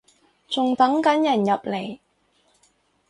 [0.47, 1.99] 仲等緊人入嚟